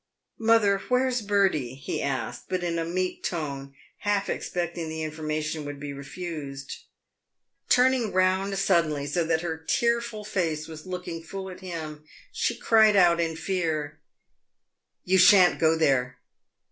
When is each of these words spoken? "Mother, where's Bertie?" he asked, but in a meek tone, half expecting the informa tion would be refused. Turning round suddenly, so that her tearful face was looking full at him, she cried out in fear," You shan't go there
"Mother, 0.39 0.79
where's 0.89 1.21
Bertie?" 1.21 1.75
he 1.85 2.01
asked, 2.01 2.45
but 2.49 2.63
in 2.63 2.79
a 2.79 2.85
meek 2.85 3.23
tone, 3.23 3.75
half 3.99 4.29
expecting 4.31 4.89
the 4.89 5.01
informa 5.03 5.43
tion 5.43 5.63
would 5.65 5.79
be 5.79 5.93
refused. 5.93 6.85
Turning 7.69 8.11
round 8.11 8.57
suddenly, 8.57 9.05
so 9.05 9.23
that 9.23 9.41
her 9.41 9.59
tearful 9.63 10.25
face 10.25 10.67
was 10.67 10.87
looking 10.87 11.21
full 11.21 11.51
at 11.51 11.59
him, 11.59 12.03
she 12.31 12.57
cried 12.57 12.95
out 12.95 13.19
in 13.19 13.35
fear," 13.35 13.99
You 15.05 15.19
shan't 15.19 15.59
go 15.59 15.75
there 15.77 16.17